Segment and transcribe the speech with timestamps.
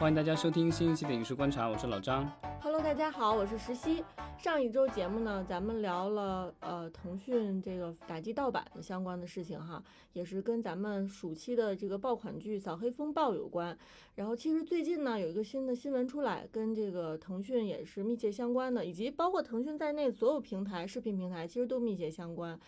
[0.00, 2.26] 欢迎大家收听新一期的影视观察，我是老张。
[2.62, 4.02] Hello，大家好，我是石溪。
[4.38, 9.84] 上一周节目呢，咱们聊了呃腾讯这个打击盗版的相关的事情哈，
[10.14, 13.76] 也是跟咱们暑期的这个爆款剧《扫黑风暴》有关。
[14.14, 22.58] 然后其实最近呢有一个新的新闻出来，跟这个腾讯也是密切相关的，以及包括腾讯在内所有平台视频平台其实都密切相关。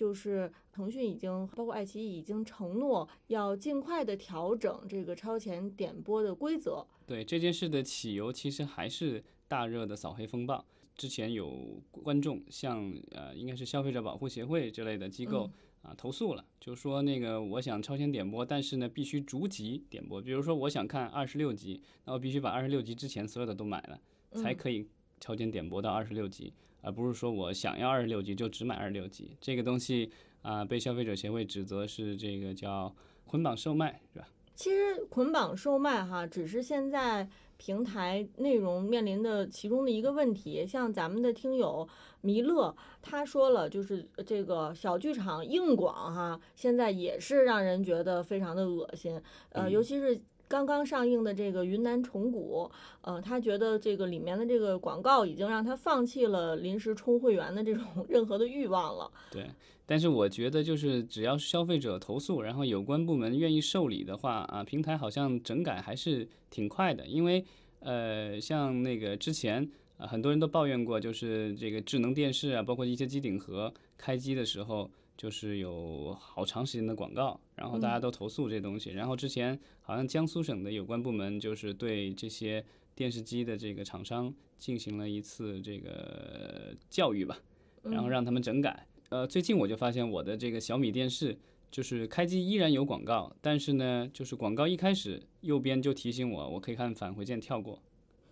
[0.00, 6.86] 就是腾讯已经包括爱奇艺已经承诺要尽快的调整这个超前点播的规则。
[7.04, 10.64] 对这件事的起由，其实还是大热的扫黑风暴。
[10.96, 15.50] 之前有观众向呃，应该是消费者保护协会之类的机构
[15.82, 20.22] 啊投诉了，就说那个我想超前点播，但是呢必须逐集点播。
[20.22, 24.00] 比如说我想看二十六集，那我必须把二十六集之前所有的都买了，
[24.40, 24.88] 才可以
[25.20, 29.36] 超前点播到二十六集，而不是说我想要二十六集就只买二十六集。
[29.40, 30.10] 这个东西
[30.42, 32.94] 啊、被消费者协会指责是这个叫
[33.26, 34.28] 捆绑售卖，是吧？
[34.54, 40.66] 其实捆绑售卖哈，只是现在平台内容面临的其中的一个问题。
[40.66, 41.88] 像咱们的听友
[42.20, 49.20] 弥勒，他说了，就是这个小剧场硬广哈，现在也是让人觉得非常的恶心。
[49.50, 50.20] 呃，嗯尤其是
[50.50, 52.68] 刚刚上映的这个云南虫谷，
[53.02, 59.08] 呃，他觉得这个里面的这个广告已经让他放弃了临时充会员的这种 任何的欲望了。
[59.30, 59.48] 对，
[59.86, 67.06] 但是我觉得就是只要是消费者投诉，然后有关部门愿意受理的话啊，平台好像整改还是挺快的。
[67.06, 67.44] 因为
[67.78, 78.92] 呃，像那个之前啊，很多人都抱怨过，就是这个智能电视啊，包括一些机顶盒开机的时候，就是有好长时间的广告，然后大家都投诉这东西。
[78.92, 87.38] 然后之前好像江苏省的有关部门就是对这些电视机的这个厂商进行了一次这个教育吧。
[87.82, 88.86] 然后让他们整改。
[89.10, 91.38] 呃，最近我就发现我的这个小米电视，
[91.70, 97.82] 就是开机依然有广告，但是呢，就是广告一开始右边就提醒我，我可以看返回键跳过。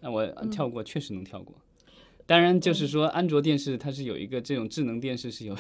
[0.00, 1.54] 那我呃跳过确实能跳过。
[2.28, 5.56] 当然，就是说安卓电视它是有一个这种智能电视是有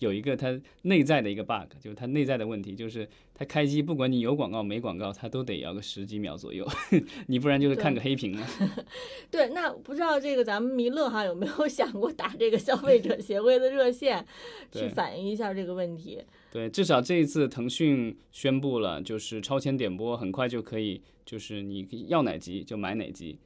[0.00, 6.68] 有一个它内在的一个 bug，就是它内在的问题，就是它开机不管你有广告没广告，它都得要个十几秒左右，
[7.28, 8.44] 你不然就是看个黑屏了。
[9.30, 14.26] 对，那不知道这个咱们弥勒哈有没有想过打这个消费者协会的热线，
[14.72, 16.20] 去反映一下这个问题？
[16.50, 23.38] 对，至少这一次腾讯宣布了，就是超前点播很快就可以，就是你要哪集就买哪集，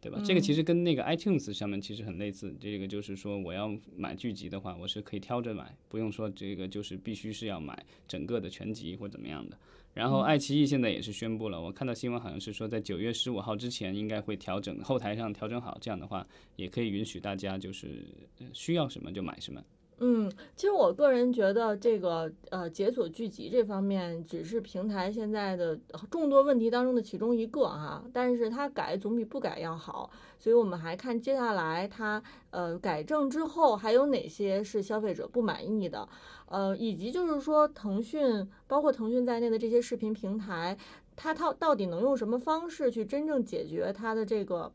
[0.00, 0.20] 对吧？
[0.24, 2.56] 这个其实跟那个 iTunes 上面其实很类似。
[2.60, 9.58] 这个就是说，我要买剧集的话，我是可以挑着买，不用说这个就是必须是要买整个的全集或怎么样的。
[9.94, 18.06] 然后爱奇艺现在也是宣布了，我看到新闻好像是说在九月十五号之前应该会调整后台上调整好，这样的话也可以允许大家就是
[18.38, 19.60] 呃需要什么就买什么。
[20.00, 25.76] 嗯，其实我个人觉得这个呃解锁剧集这方面只是平台现在的
[26.08, 36.08] 众多问题当中的其中一个哈，但是它改总比不改要好，所以我们还看接下来它呃改正之后还有哪些是消费者不满意的，
[36.46, 40.78] 呃，以及就是说腾讯包括腾讯在内的这些视频平台，
[41.16, 44.72] 它到到底能用什么方式去真正解决它的这个。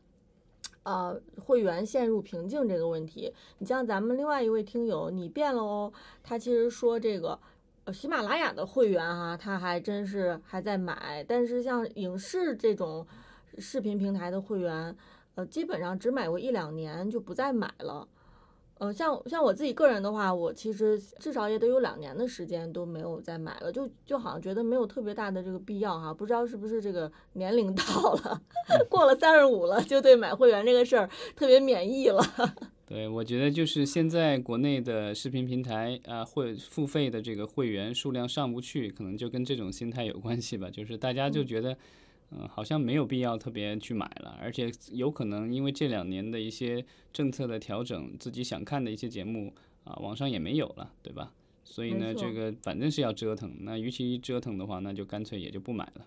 [0.84, 7.38] 呃，会员陷入瓶颈这个问题，你像咱们另外一位听友，你变了哦，他其实说这个，
[7.84, 13.06] 呃，喜马拉雅的会员哈、他还真是还在买，但是像影视这种
[13.58, 14.96] 视频平台的会员，
[15.34, 18.06] 呃，基本上只买过一两年就不再买了。
[18.84, 28.42] 呃，像像我自己个人的话，我其实至少也得有两年的时间都没有再买了，就就好像觉得没有特别大的这个必要哈，不知道是不是这个年龄到了，
[28.90, 32.22] 过了三十五了，就对买会员这个事儿特别免疫了。
[32.86, 40.68] 对，我觉得就是现在国内的视频平台啊，会付费的这个会员数量上不去，可能就跟这种心态有关系吧。
[40.70, 41.74] 就是大家就觉得，
[42.30, 49.52] 嗯、好像没有必要特别去买了，而且有可能因为这两年的一些政策的调整，自己想看的一些节目
[49.84, 51.32] 啊，网上也没有了，对吧？
[51.64, 56.06] 所以呢，这个反正是要折腾，那与其折腾的话，那就干脆也就不买了。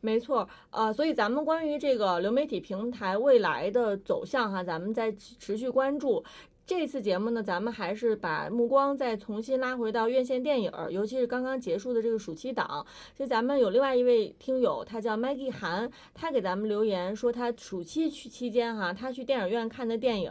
[0.00, 6.24] 没错，呃，所以咱们关于这个流媒体平台未来的走向哈，咱们在持续关注。
[6.68, 12.84] 这次节目呢，咱们还是把目光再重新拉回到院线电影，尤其是刚刚结束的这个暑期档。
[13.16, 20.30] 所以咱们有另外一位听友，他叫 Maggie 韩，他给咱们留言说，他暑期去期间哈，他去电影院看的电影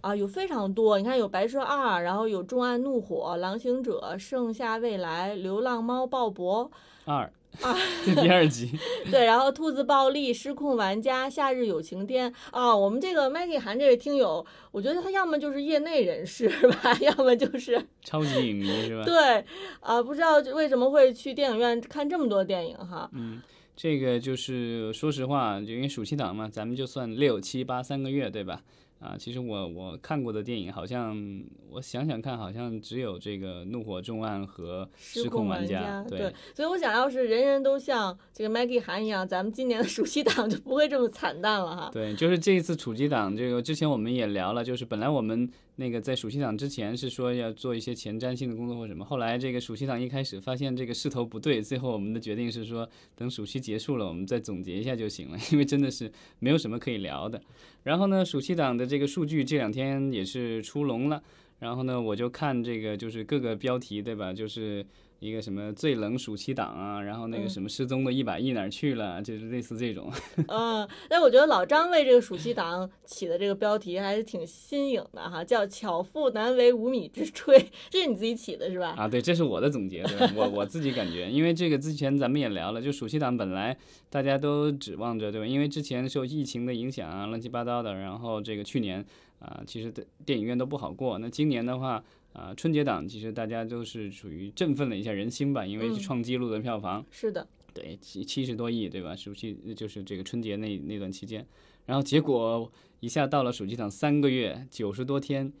[0.00, 0.98] 啊有非常多。
[0.98, 6.66] 你看有《白蛇二》，然后有《重案怒火》《狼行者》《盛夏未来》《流浪猫鲍勃》。
[7.04, 7.32] 二
[8.04, 8.70] 这第二集。
[9.10, 19.04] 对，然后兔子暴力、失控玩家、夏日有晴天啊，我们这个 Maggie 韩这位听友，我觉得他要么就是业内人士吧， 要么就是超级影迷是吧？
[19.04, 19.44] 对，
[19.80, 23.10] 啊，不知道为什么会去电影院看这么多电影哈。
[23.12, 23.42] 嗯，
[23.76, 28.62] 这个就是说实话，就因为暑期档嘛，咱们就算六七八三个月，对吧？
[29.00, 36.02] 啊，其实我我看过的电影，好像我想想看，好像只有这个《怒火重案》和《失控玩家》。
[36.08, 41.90] 对，所以我想要是人人都像这个 Maggie 韩一样，咱们今年的暑期档就不会这么惨淡了哈。
[41.92, 45.50] 对，就是这一次暑期档，这个之前我们也聊了，就是本来我们。
[45.80, 56.10] 那个在暑期档之前是说要做一些前瞻性的工作或什么，后来这个暑期档一开始发现这个势头不对，最后我们的决定是说等暑期结束了，我们再总结一下就行了，因为真的是
[56.40, 57.40] 没有什么可以聊的。
[57.88, 61.22] 然后呢，暑期档的这个数据这两天也是出笼了，
[61.58, 64.84] 然后呢，我就看这个就是各个标题对吧，就是。
[65.20, 70.12] 一个什么最冷暑期档啊，然后那个什么失踪的一百亿哪儿去了，就是类似这种。
[70.46, 78.94] 嗯，但我觉得老张为这个暑期档起的这个标题还是挺新颖的哈，叫“巧妇难为无米之炊”，这是你自己起的是吧？
[78.96, 83.76] 啊，对，这是我的总结，对我我自己感觉，因为这个之前咱们也聊了，就暑期档本来
[84.08, 85.46] 大家都指望着对吧？
[85.46, 89.04] 因为之前受疫情的影响啊，乱七八糟的，然后这个去年
[89.40, 89.92] 啊，其实
[90.24, 92.04] 电影院都不好过，那今年的话。
[92.38, 97.04] 啊，春节档其实大家都是属于振奋了一下人心吧，因为创纪录的票房。
[97.10, 97.44] 是的，
[97.74, 99.16] 对，七七十多亿，对吧？
[99.16, 101.44] 暑期就是这个春节那那段期间，
[101.86, 102.70] 然后结果
[103.00, 105.52] 一下到了暑期档三个月九十多天，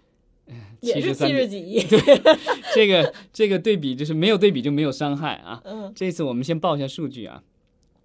[0.80, 1.80] 也是七十几亿。
[1.80, 1.98] 对，
[2.72, 5.60] 这个这个对比就是没有对比就没有伤害啊。
[5.64, 5.92] 嗯。
[5.96, 7.42] 这次我们先报一下数据啊，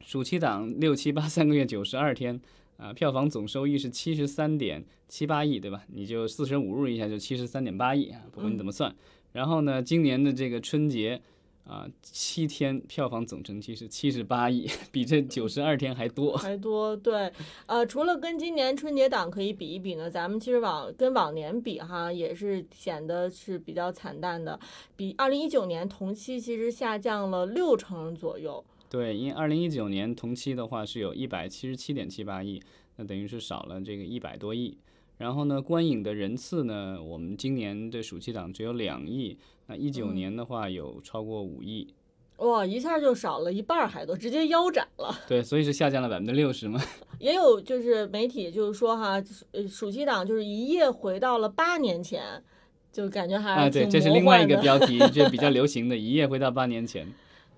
[0.04, 2.42] 暑期档六七八三个月九十二天。
[2.84, 5.86] 啊，票房总收益是七十三点七八亿，对吧？
[5.88, 8.94] 你就四舍五入一下，就七十三点八亿啊，不管你怎么算。
[9.32, 11.22] 然后呢，今年的这个春节
[11.64, 16.94] 啊，七天票房总成绩是七十八亿，比这九十二天还多，还多。
[16.94, 17.32] 对，
[17.68, 24.60] 呃，除了跟今年春节档可以比一比呢，咱们其实往跟往年比哈，也是显得是比较惨淡的，
[24.98, 28.62] 比二零一九年同期其实下降了六成左右。
[28.94, 32.62] 对，因为二零一九年同期的话是有一百七十七点七八亿，
[32.98, 34.78] 那等于是少了这个一百多亿。
[35.18, 39.36] 然后呢，观影的人次呢，我们今年的暑期档只有两亿，
[39.66, 41.92] 那一九年的话有超过五亿。
[42.38, 45.12] 哇，一下就少了一半还多，直接腰斩了。
[45.28, 46.80] 对，所以是下降了百分之六十嘛。
[47.18, 49.20] 也有就是媒体就是说哈，
[49.54, 52.44] 呃，暑期档就是一夜回到了八年前，
[52.92, 57.12] 就感觉还啊，对，这是另外一个标题， 就比较流行的，一夜回到八年前。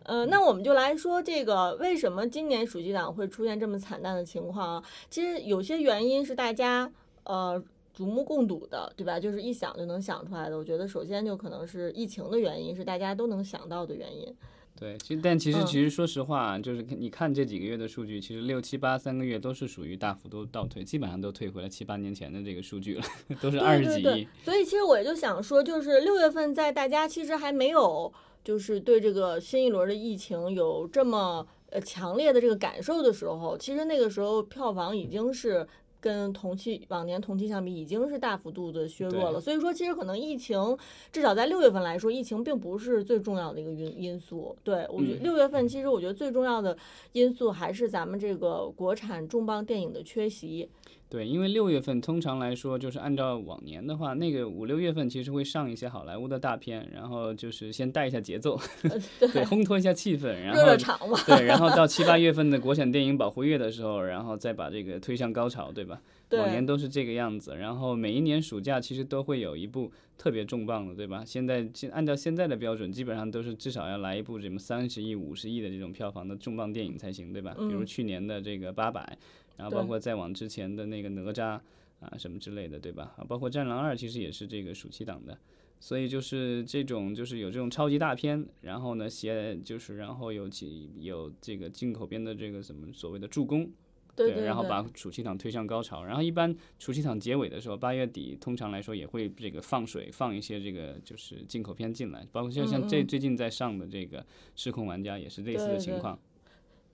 [0.06, 4.84] 呃，那我们就来说这个，为什么今年暑期档会出现这么惨淡的情况啊？
[5.10, 6.92] 其实有些原因是大家
[7.24, 7.62] 呃
[7.98, 9.20] 瞩目共睹的，对吧？
[9.20, 10.56] 就是一想就能想出来的。
[10.58, 14.36] 我觉得首先就可能是疫情的原因，是大家都能想到的原因。
[14.80, 23.04] 对，其实但其实其实说实话，就是你看这几个月的数据，其实六七八三个月都是属于大幅度倒退，基本上都退回了七八年前的这个数据了，
[23.42, 24.28] 都是二十几亿。
[24.44, 28.14] 所以其实我也就想说，就是六月份在大家其实还没有。
[28.44, 35.68] 就是对这个新一轮的疫情有这么呃强烈的这个感受的时候，其实那个时候票房已经是
[36.06, 39.42] 跟同期往年同期相比，已经是大幅度的削弱了。
[39.42, 40.78] 所以说，其实可能疫情
[41.12, 44.56] 至少在六月份来说，疫情并不是最重要的一个因因素。
[44.64, 46.78] 对我觉得六月份其实我觉得最重要的
[47.14, 50.70] 因素还是咱们这个国产重磅电影的缺席。
[51.08, 58.60] 对，因为六月份通常来说，就是按照往年的话，那个五六月份其实会上一些好莱坞的大片，然后就是先带一下节奏，
[59.20, 61.18] 对，烘托一下气氛，然后热热场嘛。
[61.28, 66.02] 对，然后到七八月份的国产电影保护月的时候，然后再把这个推向高潮，对吧？
[66.32, 67.56] 往年都是这个样子。
[67.56, 71.24] 然后每一年暑假其实都会有一部特别重磅的，对吧？
[71.24, 77.56] 现在现按照现在的标准，基本上都是至少要来一部什么三十亿、五十亿的这种票房的重磅电影才行，对吧？
[77.58, 79.18] 比如去年的这个八佰。
[79.58, 81.60] 然后包括再往之前的那个哪吒
[82.00, 83.14] 啊什么之类的，对吧？
[83.18, 85.38] 啊，包括战狼二其实也是这个暑期档的，
[85.80, 93.72] 所以就是这种就是有这种超级大片，然后呢携就是然后有几有这个进口片的这个什么所谓的助攻，
[94.16, 96.04] 对，然后把暑期档推向高潮。
[96.04, 106.20] 然后一般暑期档结尾的时候，八月底通常来说也会这个放水放一些这个就是进口片进来，包括像像这最近在上的这个失控玩家也是类似的情况。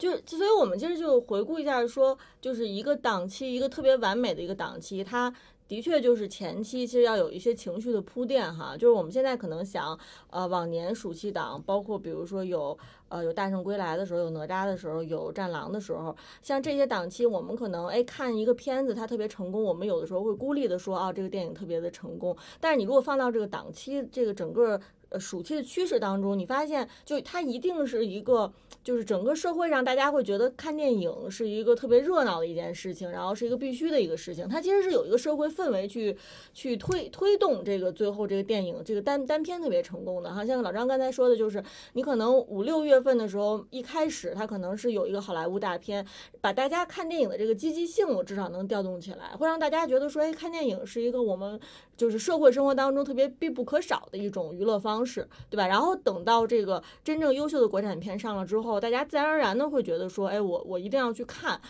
[0.02, 5.32] 就是，所以我们其实就回顾一下，说就是一个档期，一个特别完美的一个档期，它
[5.68, 8.76] 的确就是前期其实要有一些情绪的铺垫哈。
[8.76, 9.96] 就是我们现在可能想，
[10.32, 12.76] 呃，往年暑期档，包括比如说有
[13.10, 22.36] 呃有《大圣归来》的时候，有哪吒的时候，有《战狼》的时候，像这些档期，我们可能哎看一个片子它特别成功，我们有的时候会孤立的说啊这个电影特别的成功。
[22.60, 24.82] 但是你如果放到这个档期，这个整个。
[25.12, 28.52] 呃暑期的趋势当中，你发现就它一定是一个，
[28.84, 34.48] 就是整个社会上大家会觉得看电影是一个特别热闹的一件事情，然后是一个必须的一个事情。
[34.50, 36.18] 它其实是有一个社会氛围去
[36.54, 40.46] 去推推动这个最后这个电影这个单单片特别成功的哈。
[40.46, 41.64] 像老张刚才说的，就是
[41.94, 46.06] 你可能五六月份的时候，一开始它可能是有一个好莱坞大片，
[46.40, 51.60] 把大家看电影的这个积极性，我至少能调动起来，会让大家觉得说，哎，看电影是一个我们
[52.02, 55.68] 就是社会生活当中特别必不可少的一种娱乐方式，对吧？
[55.68, 61.62] 然后等到这个真正优秀的国产片上了之后，大家自然而然的会觉得说，哎，我我一定要去看。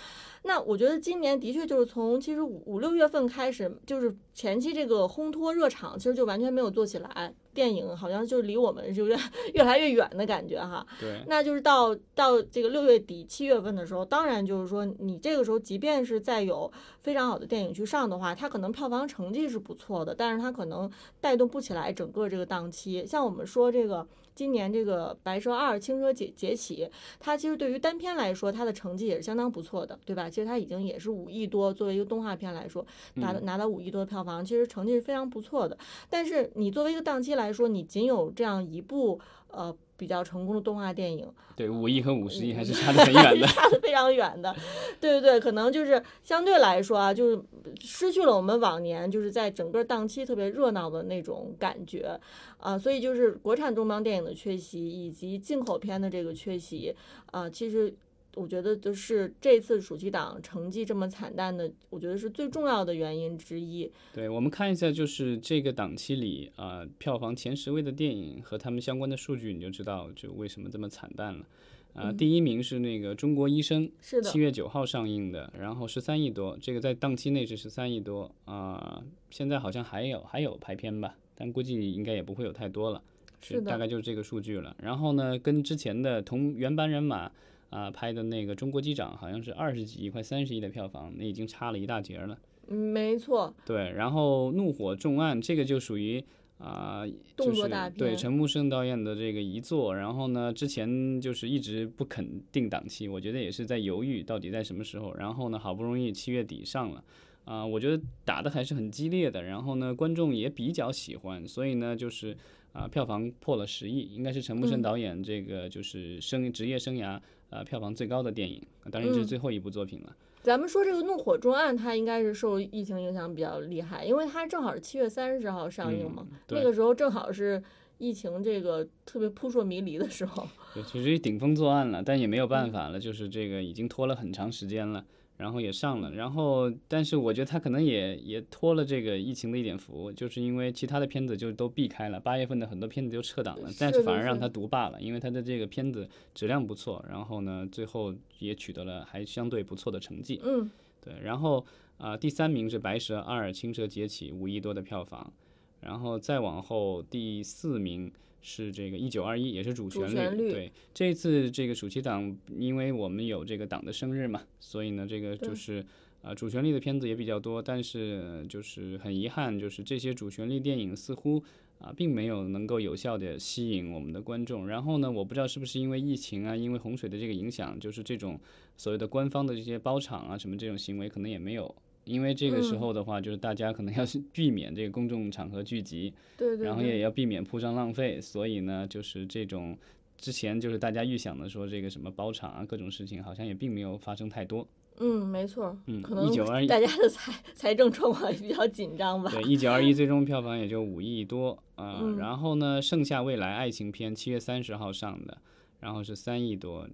[0.44, 7.34] 那我觉得今年的确就是从其实五五六月份开始，就是前期这个烘托热场，其实就完全没有做起来。
[7.53, 9.17] 电影好像就离我们就是
[9.53, 10.86] 越来越远的感觉哈。
[11.00, 11.24] 对。
[11.27, 20.89] 那就是到到这个六月底七月份的时候，当然就是说你这个时候即便是再有非常好的电影去上的话，它可能票房成绩是不错的，但是它可能
[21.20, 23.05] 带动不起来整个这个档期。
[23.05, 24.08] 像我们说这个。
[24.34, 26.86] 今年这个《白蛇二：轻车解解起》，
[27.20, 30.30] 它其实对于单片来说，它的成绩也是相当不错的，对吧？
[30.30, 32.86] 其实它已经也是五亿多，作为一个动画片来说，
[33.16, 35.78] 拿拿到五亿多的票房，其实成绩是非常不错的。
[36.10, 39.20] 但是你作为一个档期来说，你仅有这样一部，
[39.51, 39.75] 呃。
[39.98, 44.51] 比较成功的动画电影，对五亿和五十亿还是差得很远的， 差得非常远的。
[45.00, 47.39] 对对对，可能就是相对来说啊，就是
[47.79, 52.20] 失去了我们往年就是在整个档期特别热闹的那种感觉
[52.58, 52.75] 啊。
[52.75, 56.96] 所以就是国产重磅电影的缺席，以及进口片的这个缺席
[57.27, 57.93] 啊，其实。
[58.36, 63.92] 我觉得就是这次暑期档成绩这么惨淡的，我觉得是最重要的原因之一。
[64.14, 71.46] 对，我们看一下，就是这个档期里啊，票房前十位的电影和他们相关的数据，你就知道就为什么这么惨淡了。
[71.94, 79.04] 啊，第一名是那个《中国医生》，是的，七月九号上映的，然后十三亿多，这个在档期内是十三亿多啊。
[79.30, 83.04] 现在好像还有还有排片吧，但估计应该也不会有太多了，
[83.42, 84.74] 是大概就是这个数据了。
[84.80, 87.30] 然后呢，跟之前的同原班人马。
[87.72, 92.38] 啊，拍的那个《中国机长》好像是二十几亿，快三十亿的票房，那已经差了一大截了。
[92.68, 93.54] 嗯，没错。
[93.66, 96.24] 对，然后《怒火重案》这个就属于
[96.58, 97.04] 啊，
[97.38, 99.96] 就是对陈木胜导演的这个遗作。
[99.96, 105.13] 然后呢，之前就是一直不肯定档期，我觉得也是在犹豫到底在什么时候。
[105.16, 107.04] 然后呢，好不容易七月底上了，
[107.46, 109.44] 啊，我觉得打的还是很激烈的。
[109.44, 112.38] 然后呢，观众也比较喜欢，所以呢，就是
[112.74, 117.20] 啊，票房破了十亿，应该是陈木胜导演这个就是生职业生涯。
[117.51, 120.15] 呃，票房最高的电影，当然这是最后一部作品了。
[120.41, 127.62] 咱们说这个《怒火重案》，它应该是受疫情影响比较厉害，因为它正好是七月三十号上映嘛，那个时候正好是
[127.98, 130.48] 疫情这个特别扑朔迷离的时候。
[130.74, 135.05] 对，其实顶风作案了，但也没有办法了，就是这个已经拖了很长时间了。
[135.41, 150.39] 然后也上了，然后但是我觉得他可能也也托了这个疫情的一点福，就是因为其他的片子就都避开了，八月份的很多片子就撤档了，但是反而让他独霸了，因为他的这个片子质量不错，然后呢最后也取得了还相对不错的成绩。
[150.43, 150.69] 嗯，
[151.03, 151.65] 对，然后
[151.98, 155.33] 啊第三名是《白蛇二：青蛇劫起》，五亿多的票房，
[155.82, 158.12] 然后再往后第四名。
[158.44, 160.52] 是这个一九二一，也是主旋律。
[160.52, 165.86] 对，这次这个暑期档，因为我们有这个党的生日嘛，所以呢，这个就是
[166.24, 167.62] 啊，主旋律的片子也比较多。
[167.62, 171.44] 但是就是很遗憾，就是这些主旋律电影似乎
[171.78, 174.68] 啊，并没有能够有效的吸引我们的观众。
[174.68, 178.40] 然后呢，我不知道是不是因为疫情啊，因为洪水的这个影响，就是这种
[178.76, 181.76] 所谓的官方的这些包场啊，什么这种行为，可能也没有。
[182.05, 184.03] 因为这个时候的话，就是大家可能要
[184.34, 189.77] 避免这个公众场合聚集，对对，然后也要避免铺张浪费，所以呢，就是这种
[190.17, 194.67] 之前就是大家预想的说这个什么包场啊，各种事情好像也并没有发生太多。
[195.00, 199.31] 嗯，没错，嗯，可能一九二一 大家的财财政状况也比较紧张吧。
[199.31, 205.38] 对，一九二一 最终票房也就五亿多啊，然后呢，盛夏未来爱情片七月三十号上的，
[205.79, 206.88] 然后是三亿多。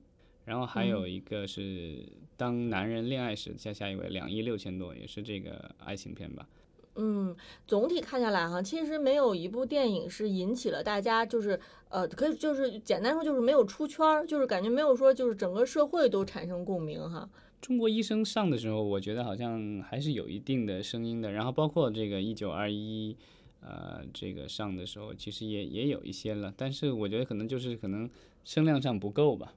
[0.48, 6.48] 然后还有一个是当男人恋爱时，下下一位两亿六千多，也是这个爱情片吧。
[6.96, 7.36] 嗯，
[7.68, 17.30] 总体看下来哈，其实没有一部电影是引起了大家就是呃，可以就是简单说就是没有出圈儿，就是感觉没有说就是整个社会都产生共鸣哈。
[17.60, 21.34] 中国医生上的时候，我觉得好像还是有一定的声音的。
[21.34, 23.18] 然后包括这个一九二一，
[23.60, 28.10] 呃，这个上的时候其实也也有一些了，但是我觉得可能就是可能
[28.46, 29.54] 声量上不够吧。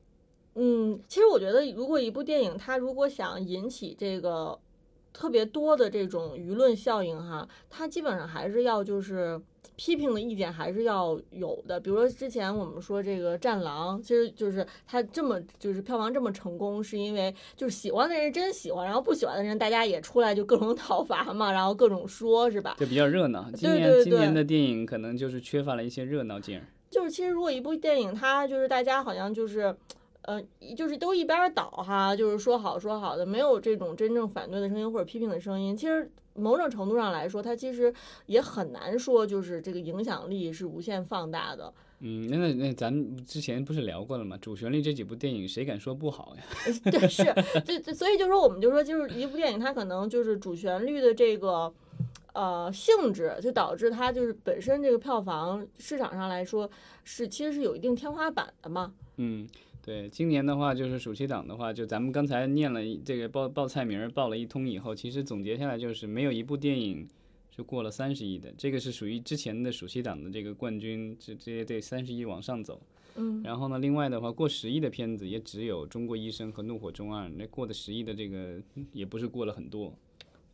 [0.55, 4.59] 嗯，其实我觉得，如果一部电影它如果想引起这个
[5.13, 9.41] 特别多的这种舆论效应哈，它基本上还是要就是
[9.77, 11.79] 批评的意见还是要有的。
[11.81, 22.77] 比如说之前我们说这个《战狼》，其实就是它这么就是票房这么成功，是因为就是喜欢的人真喜欢，然后不喜欢的人大家也出来就各种 讨伐嘛，然后各种说是吧？
[22.79, 23.49] 就比较热闹。
[23.55, 26.67] 今年今年的电影可能就是缺乏了一些热闹劲儿。
[26.91, 29.77] 就是其实如果一部电影它就是大家好像就是。
[30.23, 30.43] 呃，
[30.77, 35.77] 就是都一边倒哈，就是说好说好的，没有这种真正反对的声音或者批评的声音。
[35.77, 37.93] 其实某种程度上来说，它其实
[38.27, 41.73] 也很难说，就是这个影响力是无限放大的。
[42.01, 44.39] 嗯，那那那咱们之前不是聊过了吗？
[44.41, 46.43] 主旋律这几部电影，谁敢说不好呀？
[46.91, 47.25] 对，是，
[47.65, 51.73] 这这，所以就说我们就说，就是一部电影，它可能就是主旋律的这个
[52.33, 56.71] 呃性质，就导致它就是本身这个票房市场上来说
[57.05, 58.93] 是其实是有一定天花板的嘛。
[59.17, 59.47] 嗯。
[59.83, 67.09] 对，今年的话就是暑期档的话，就咱们刚才念了这个报报菜名儿报了一通以后，其实总结下来就是没有一部电影
[67.51, 72.79] 是过了三十亿的，这个是属于之前的暑期档的这个冠军，这这些得三十亿往上走。
[73.17, 78.61] 嗯，然后呢，另外的话过十亿的片子也只有《中国医生》和《怒火中二》，那过的十亿的这个
[78.93, 79.95] 也不是过了很多。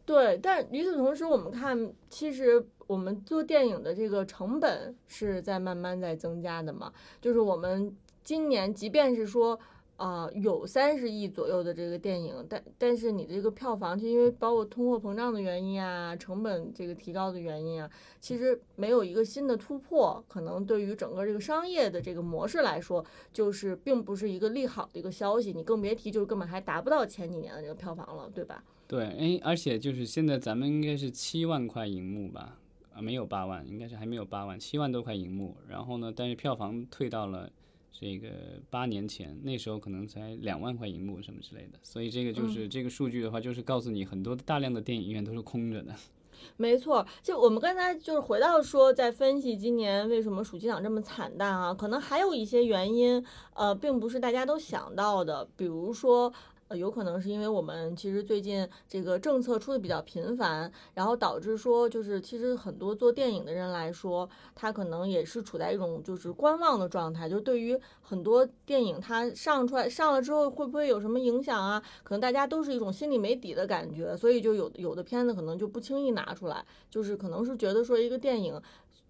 [0.07, 7.93] 对，但与此同时，我们看，其实我们做电影的这个成本是在慢慢在增加的嘛，就是我们。
[8.27, 9.57] 今年即便是说，
[9.99, 17.89] 啊，有三十亿左右的这个电影，但但是你这个票房，就因为包括通货膨胀的原因啊，成本这个提高的原因啊，
[18.21, 25.53] 其实没有一个新的突破，可能对于整个这个商业的这个模式来说，就是并不是一个利好的一个消息。
[25.53, 28.65] 你更别提就是根本还达不到前几年的这个票房了，对吧？
[28.89, 32.59] 对，哎，而且就是现在咱们应该是七万块银幕吧？
[32.93, 35.55] 啊，没有八万，应该是还没有八万，七万多块银幕。
[35.69, 37.49] 然后呢，但是票房退到了。
[37.99, 38.29] 这个
[38.69, 45.95] 八年前那时候可能才两万块银幕什么之类的，所以这个就是这个数据的话，就是告诉你很多大量的电影院都是空着的。
[46.59, 53.25] 没错，就我们刚才就是回到说，在分析今年为什么暑期档这么惨淡啊，可能还有一些原因，
[53.55, 56.33] 呃，并不是大家都想到的，比如说。
[56.69, 71.81] 呃，有可能是因为我们其实最近这个政策出的比较频繁，然后导致说就是其实很多做电影的人来说，他可能也是处在一种就是观望的状态，就是对于很多电影它上出来上了之后会不会有什么影响啊？
[72.03, 78.61] 可能大家都是一种心里没底的感觉，所以就有有的片子可能就不轻易拿出来，就是可能是觉得说一个电影。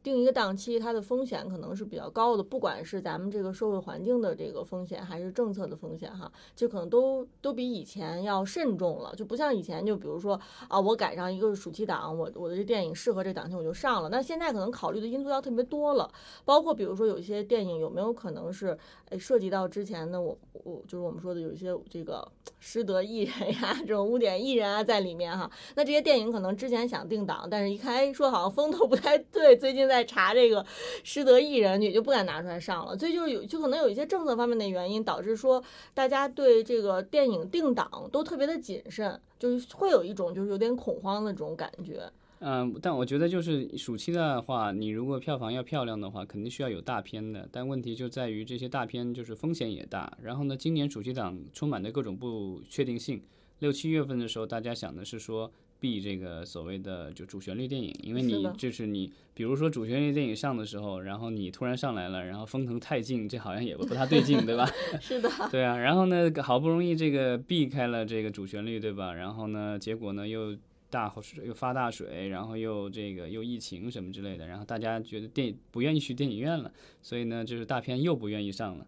[0.07, 14.09] 定一个档期，它的风险可能是比较高的，不管是咱们这个社会环境的这个风险，还是政策的风险，哈，就可能都都比以前要慎重了，就不像以前，就比如说啊，我赶上一个暑期档，我我的这电影适合这档期我就上了。
[14.09, 16.09] 那现在可能考虑的因素要特别多了，
[16.45, 18.79] 包括比如说有一些电影有没有可能是，
[19.09, 22.25] 哎，涉及到之前的我我就是我们说的有一些这个
[22.61, 25.51] 失德艺人呀，这种污点艺人啊在里面哈。
[25.75, 29.96] 那这些电影可能之前想定档，但是一看，哎，说好像风头不太对，最近在。
[29.97, 30.65] 在查这个
[31.03, 32.99] 失德艺人，也就不敢拿出来上了。
[32.99, 35.63] 所以就是有，就可能有一些政策方面的原因，导致说
[35.95, 42.03] 大家对这个电影定档都特别的谨慎，就是会有一种就是有点恐慌的这种感觉。
[42.41, 47.49] 嗯，但我觉得就是暑期的话，你如果票房要漂亮的话，肯定需要有大片的。
[47.51, 50.13] 但问题就在于这些大片就是风险也大。
[50.23, 53.23] 然后呢，今年暑期档充满着各种不确定性。
[53.59, 55.53] 六七月份的时候，大家想的是说。
[55.79, 64.67] 避这个所谓的就主旋律电影，因为你就是你，比如说主旋律电影上的时候，然后你突然上来了，然后风腾太劲，这好像也不太对劲，对吧？
[64.99, 65.29] 是的。
[65.51, 69.13] 对啊，然后呢，好不容易这个避开了这个主旋律，对吧？
[69.13, 70.57] 然后呢，结果呢又
[70.89, 78.87] 大水又发大水，然后又这个又疫情什么之类的，然后大家觉得电不愿意去电影院了，所以呢，就是大片又不愿意上了。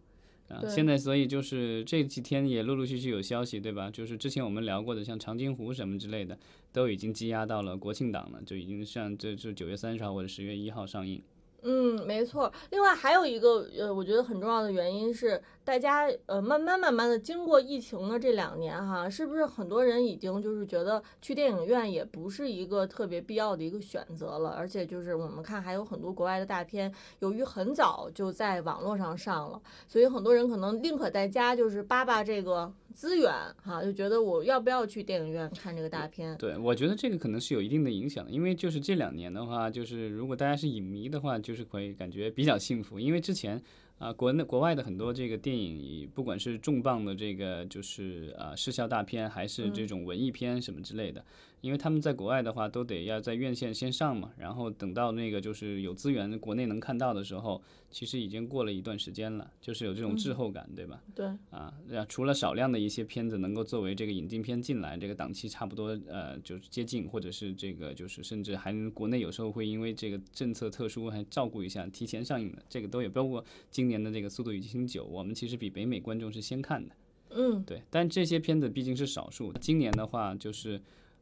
[0.49, 3.91] 啊，现在所以就是这几天也陆陆续续有消息，对吧？
[3.91, 6.39] 就是之前我们聊过的，像长津湖什么之类的，
[6.73, 11.23] 都已经积压到了国庆档了，就已经像这就九月三十号或者十月一号上映。
[11.63, 12.53] 嗯，没错。
[12.71, 24.49] 另外还有一个呃，我觉得很重要的原因是，大家呃慢慢慢慢的经过疫情的这两年哈，是不是很多人已经就是觉得去电影院也不是一个特别必要的一个选择了？
[24.57, 32.73] 而且就是我们看还有很多国外的大片，由于很早就在网络上上了，所以很多人可能宁可在家就是扒扒这个。
[32.95, 36.37] 资源哈，就觉得我要不要去电影院看这个大片？
[36.37, 43.63] 对，我觉得这个可能是有一定的影响，因为就是这两年的话，就是如果大家是影迷的话，就是会感觉比较幸福，因为之前。
[43.99, 51.25] 啊，国内国外的很多这个电影，不管是重磅的这个就是啊视效大片，还是这种文艺片什么之类的，
[51.61, 61.03] 因为他们在国外的话，都得要在院线先上嘛，然后等到那个就是有资源国内能看到的时候，其实已经过了一段时间了，就是有这种滞后感，对吧？
[61.13, 61.27] 对。
[61.51, 61.75] 啊，
[62.09, 73.89] 除了少量的一些片子能够作为这个引进片进来，这个档期差不多呃就是接近，或者是这个就是甚至还国内有时候会因为这个政策特殊还照顾一下提前上映的，这个都有，包括今。
[73.89, 76.95] 年的这个《速度与激情九》，我们其实比北美观众是先看的，
[77.31, 77.83] 嗯，对。
[77.89, 79.51] 但这些片子毕竟是少数。
[79.55, 80.79] 今年的话，就是，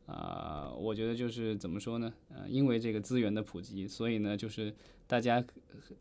[0.07, 2.13] 啊、我觉得就是怎么说呢？
[2.29, 4.73] 呃，因为这个资源的普及，所以呢，就是
[5.07, 5.45] 大家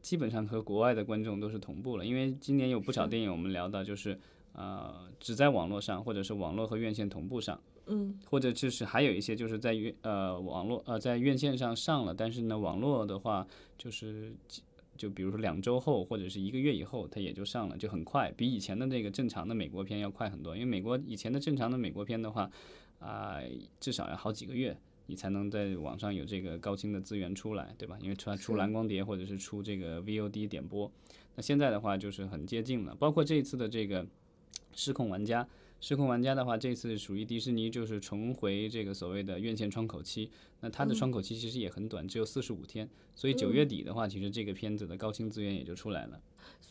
[0.02, 2.06] 基本上和国外的观众都是同步了。
[2.06, 4.18] 因为今年有不少电影我们聊到，就是
[4.54, 7.60] 呃，只在网络上，或者是网络和院线同步上。
[7.88, 13.46] 嗯或者就是还有一些就是在院呃网络呃在院线上上了，但是呢网络的话
[13.78, 14.63] 就是几
[14.98, 20.56] 就比如说两周后或者是一个月以后它也就上了，就很快，比以前的那个正常的美国片要快很多。
[20.56, 22.50] 因为美国以前的正常的美国片的话，
[23.06, 23.39] 啊、
[23.80, 24.78] 至少要好几个月。
[25.08, 27.96] 你才能在网上有这个高清的资源出来，对吧？
[28.02, 30.91] 因为出出蓝光碟或者是出这个 VOD 点播，
[31.36, 32.96] 那现在的话就是很接近了。
[32.96, 34.04] 包括这一次的这个
[34.74, 35.44] 《失控玩家》，
[35.88, 40.32] 失控玩家的话，这次属于迪士尼就是重回这个所谓的院线窗口期。
[40.62, 46.19] 那它的窗口期其实也很短，只有四十五天，所以九月底的话，其实这个片子的高清资源也就出来了。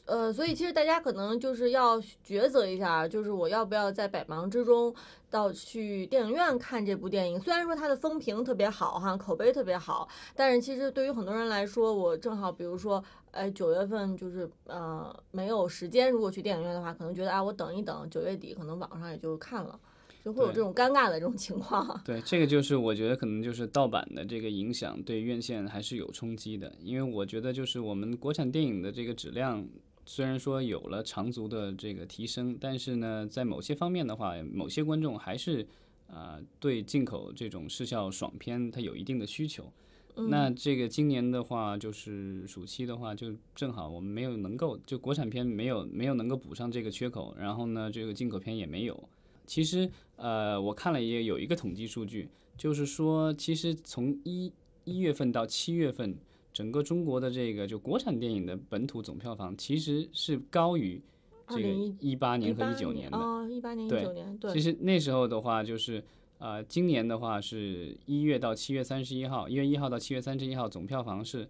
[0.07, 4.93] 呃，所以其实大家可能就是要抉择一下，就是我要不要在百忙之中
[5.31, 7.41] 到去电影院看这部电影。
[7.41, 13.03] 虽然说它的风评特别好哈，口碑特别好，但是其实对于很多人来说，我正好比如说，
[13.35, 19.79] 哎，九月份就是呃没有时间，如果去电影院的话，可能觉得啊，我等一等，九月底可能网上也就看了，
[20.25, 22.01] 就会有这种尴尬的这种情况。
[22.05, 29.67] 对，这个就是我觉得可能就是盗版的这个影响对院线还是有冲击的，因为我觉得就是我们国产电影的这个质量。
[30.07, 35.63] 虽然说有了长足的这个提升，但是呢，在某些方面的话，某些观众还是
[36.09, 39.73] 啊、呃对进口这种视效爽片它有一定的需求。
[40.17, 49.09] 那这个今年的话，就是暑期的话，就正好我们没有能够就国产片没有没有能够补上这个缺口，然后呢，这个进口片也没有。
[49.47, 54.53] 其实呃，我看了也有一个统计数据，就是说，其实从一
[54.85, 56.17] 一月份到七月份，
[56.53, 61.03] 整个中国的这个就国产电影的本土总票房其实是高于
[61.49, 63.19] 这个2011一八年和18一九年的。
[63.19, 66.03] 哦，一八年、一对九年，对，其实那时候的话，就是
[66.39, 71.49] 呃，今年的话是一月到七月三十一号，一月一号到七月三十一号总票房是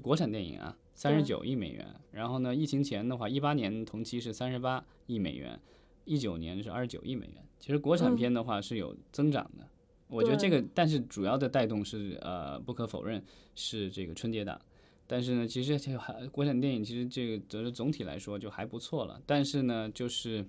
[0.00, 1.86] 国产电影啊三十九亿美元。
[2.12, 5.58] 然后呢，疫情前的话，一八年同期是三十八亿美元，
[6.04, 7.44] 一九年是二十九亿美元。
[7.58, 9.66] 其实国产嗯片的话是有增长的，
[10.08, 13.22] 我觉得这个，但是主要的带动是呃，不可否认
[13.54, 14.60] 是这个春节档。
[15.08, 19.20] 但是呢，其实这还国产电影其实这个总体来说就还不错了。
[19.24, 20.44] 但是呢，就是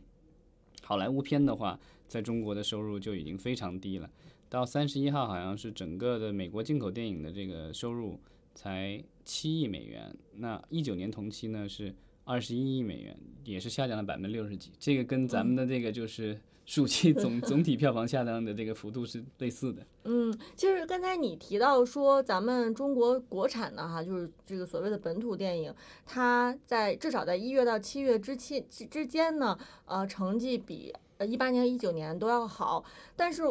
[0.88, 4.10] 好莱坞片的话，在中国的收入就已经非常低了。
[4.48, 8.18] 到三十一号，好像是整个的美国进口电影的这个收入
[8.56, 14.72] 才七亿美元，那一九年同期呢是二十一亿美元，也是下降了百分之六十几。
[14.80, 19.82] 这个跟咱们的这个就是暑期总 总体票房下降的这个幅度是类似的。
[20.04, 25.74] 嗯，其实刚才你提到说，咱们中国国产的哈，就是这个所谓的本土电影，
[26.06, 32.84] 它在至少在一月到七月之期之之间呢，呃，成绩比呃一八年、一九年都要好。
[33.16, 33.44] 但是，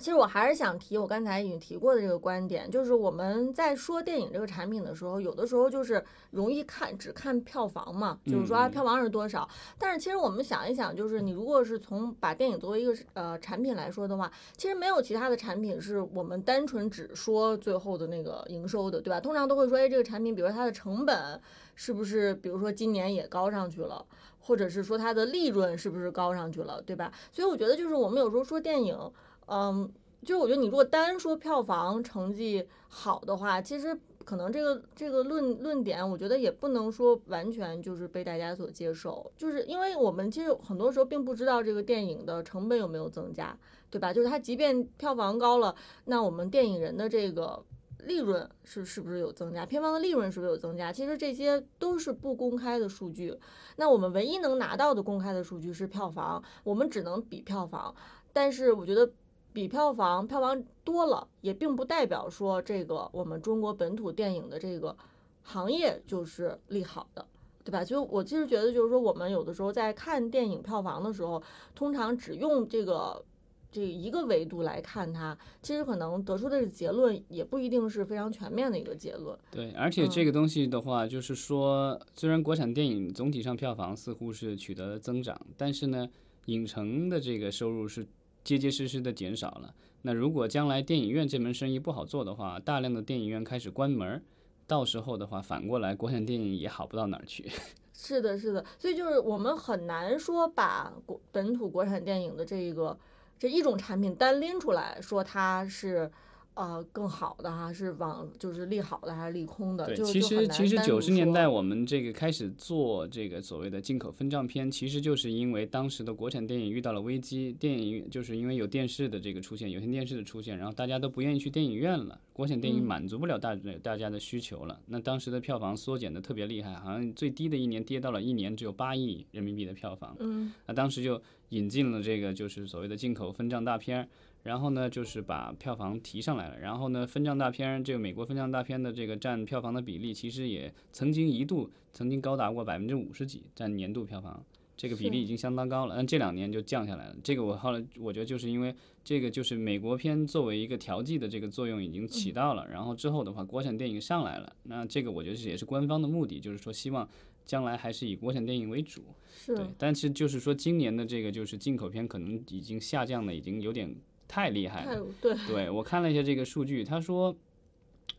[0.00, 9.48] 其实我还是想提我刚才已经提过的这个观点，就是我们在说电影这个产品的时候，有的时候就是容易看只看票房嘛，就是说啊票房是多少。
[9.78, 19.20] 但是其实我们想一想，就是你如果是从把电影作为一个呃产品来说的话，其实没有其他的产品是我们单纯只说最后的那个营收的，对吧？
[19.20, 21.40] 通常都会说，哎，这个产品，比如说它的成本
[21.76, 24.04] 是不是，比如说今年也高上去了，
[24.40, 27.10] 或者是说它的利润是不是高上去了，对吧？
[27.32, 28.98] 所以我觉得就是我们有时候说电影，
[29.46, 29.90] 嗯，
[30.22, 33.98] 就是我觉得你如果单说票房成绩好的话，其实。
[34.24, 43.54] 可能这个这个论论点，我觉得也不能说完全就是被大家所接受，就是因为我们其实很多时候并不知道这个电影的成本有没有增加，
[43.90, 44.14] 对吧？
[44.14, 45.76] 就是它即便票房高了，
[46.06, 47.62] 那我们电影人的这个
[47.98, 49.66] 利润是是不是有增加？
[49.66, 50.90] 片方的利润是不是有增加？
[50.90, 53.38] 其实这些都是不公开的数据。
[53.76, 57.94] 那我们唯一能拿到的公开的数据是票房，我们只能比票房。
[58.32, 59.12] 但是我觉得
[59.54, 64.94] 比票房，票房多了，也并不代表说这个我们中国本土电影的这个
[65.42, 67.24] 行业就是利好的。
[67.66, 67.82] 对吧？
[67.82, 71.42] 就我其实觉得，就是说，我们有的时候在看电影票房的时候，
[71.74, 73.24] 通常只用这个
[73.72, 79.34] 这一个维度来看它，其实可能得出的结论也不一定是非常全面的一个结论。
[79.50, 86.06] 对，而且这个东西的话，就是说，虽然国产电影总体上票房似乎是取得了增长，但是呢，
[86.44, 88.06] 影城的这个收入是
[88.44, 89.74] 结结实实的减少了。
[90.02, 94.22] 那如果将来电影院这门生意不好做的话，大量的电影院开始关门，
[94.66, 97.50] 到时候的话，反过来国产电影也好不到哪儿去。
[97.96, 102.98] 是的，是的，所以就是我们很难说把国本土国产电影的这一个
[103.38, 106.10] 这一种产品单拎出来说它是
[106.54, 109.86] 呃更好的哈，是往就是利好的还是利空的？
[109.86, 124.80] 对，其实其实九十年代我们这个开始做这个所谓的进口分账片，其实就是因为当时的国产电影遇到了危机，电影就是因为有电视的这个出现，有线电视的出现，然后大家都不愿意去电影院了，国产电影嗯满足不了大大家的需求了。
[124.86, 130.16] 那当时的票房缩减的特别厉害，好像最低的一年跌到了一年只有八亿人民币的票房。
[130.20, 134.08] 嗯那当时就引进了这个就是所谓的进口分账大片儿，
[134.44, 144.44] 然后呢就是把票房提上来了，然后呢分账大片这个美国分账大片的这个占票房的比例，其实也曾经一度曾经高达过百分之五十几，占年度票房。
[144.76, 147.16] 这个比例已经相当高了，但这两年就降下来了。
[147.22, 157.08] 这个我后来我觉得就是因为这个就是美国片作为一个调剂的这个作用已经起到了，然后之后的话国产电影上来了，那这个我觉得是也是官方的目的，就是说希望
[157.46, 159.04] 将来还是以国产电影为主。
[159.32, 163.94] 是对，但是就是说今年的这个就是进口片可能已经下降的已经有点
[164.34, 165.06] 太厉害了。
[165.20, 167.36] 对对我看了一下这个数据，他说，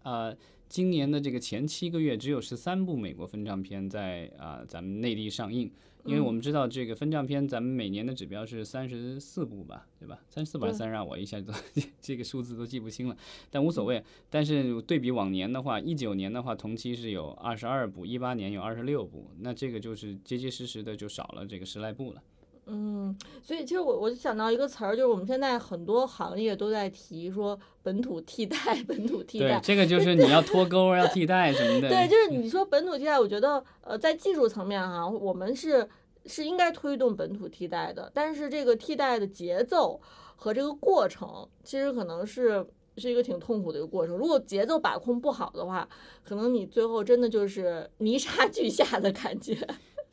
[0.03, 0.33] 呃，
[0.69, 5.69] 今年的这个前七个月只有十三部美国分账片在啊、咱们内地上映，
[6.05, 10.17] 因为我们知道这个分账片咱们每年的指标是三十四部吧，对吧？
[10.29, 11.03] 三十四部还是三十二？
[11.03, 11.53] 我一下子都
[11.99, 13.17] 这个数字都记不清了，
[13.49, 14.01] 但无所谓。
[14.29, 22.23] 但是对比往年的话，一九年的话同期是有二十二部，一八年有二十六部，那这个就是结结实实的就少了这个十来部了。
[22.67, 29.47] 嗯，所以其实我我就想到一个词儿，就是我们现在很多行业都在提说本土替代，本土替代，。
[29.47, 31.89] 对这个就是你要脱钩，要替代什么的。
[31.93, 35.87] 对，就是你说本土替代，我觉得呃，在技术层面哈，我们是
[36.25, 40.01] 是应该推动本土替代的，但是这个替代的节奏
[40.35, 42.65] 和这个过程，其实可能是
[42.97, 44.17] 是一个挺痛苦的一个过程。
[44.17, 45.87] 如果节奏把控不好的话，
[46.23, 49.55] 可能你最后真的就是泥沙俱下的感觉。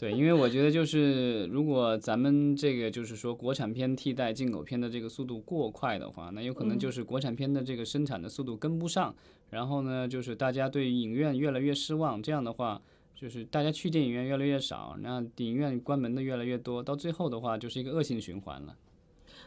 [0.03, 9.15] 对，因为我觉得就是如果咱们这个就是说国产片替代进口片的这个速度过快的话，那有可能就是国产片的这个生产的速度跟不上，
[9.51, 12.83] 然后呢，就是大家对影院越来越失望，这样的话。
[13.15, 18.77] 就是大家去电影院越来越少，那电影院关门的越来越多，到最后的话就是一个恶性循环了。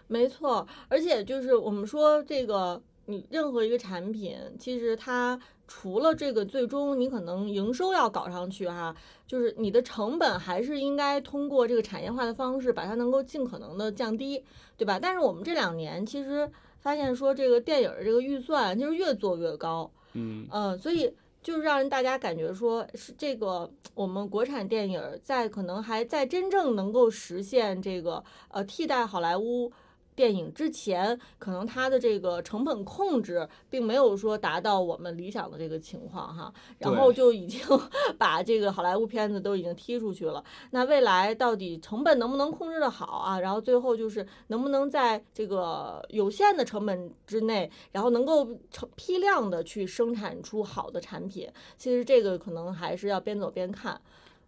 [0.08, 14.44] 没错，而且就是我们说这个，你任何一个产品，其实它除了这个最终你可能营收要搞上去哈，就是你的成本还是应该通过这个产业化的方式把它能够尽可能的降低，
[14.78, 15.00] 对吧？
[15.02, 16.50] 但是我们这两年其实
[16.80, 29.72] 发现说这个电影儿这个预算就是越做越高，嗯，嗯，所以就是让人大家感觉说是这个我们国产电影儿在可能还在真正能够实现这个呃替代好莱坞。
[30.16, 37.60] 电影之前，可能它的这个成本控制并没有说达到我们理想的这个情况哈，然后就已经
[38.18, 40.44] 把这个好莱坞片子都已经踢出去了。
[40.72, 43.40] 那未来到底成本能不能控制的好啊？
[43.40, 51.50] 然后最后就是能不能在这个有限的成本之内，然后能够成批量的去生产出好的产品。
[51.78, 54.00] 其实这个可能还是要边走边看。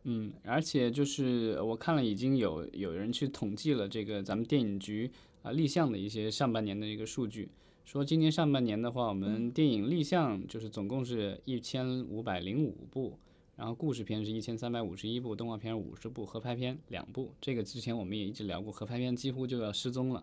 [0.10, 5.12] 嗯，而且就是我看了，已经有有人去统计了这个咱们电影局
[5.48, 7.48] 啊立项的一些上半年的一个数据，
[7.86, 13.18] 说今年上半年的话，我们电影立项就是总共是一千五百零五部，
[13.56, 17.32] 然后故事片是一千三百五十一部，动画片五十部，合拍片两部。
[17.40, 20.22] 这个之前我们也一直聊过，合拍片几乎就要失踪了。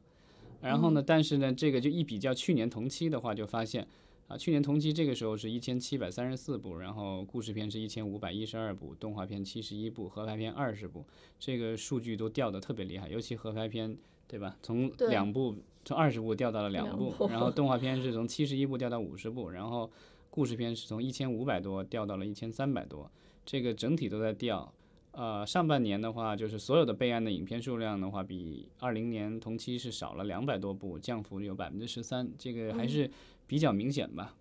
[0.60, 3.86] 然后呢，但是呢，这个就一比较去年同期的话，就发现。
[4.26, 11.04] 啊，去年同期这个时候是一千七百三十四部，然后故事片是一千五百一十二部，动画片七十一部，合拍片二十部，
[11.38, 13.94] 这个数据都掉的特别厉害，尤其合拍片，
[14.34, 14.56] 对吧？
[14.62, 19.88] 从两部从二十部掉到了两两部，然后动画片是从七十一部掉到五十部，然后
[20.28, 23.08] 故事片是从一千五百多掉到了一千三百多，
[23.46, 24.74] 这个整体都在掉。
[25.12, 33.08] 呃，上半年的话，就是所有的备案的影片数量的话，比二零年同期是少了两百多部，降幅有百分之十三，这个还是
[33.46, 34.34] 比较明显吧。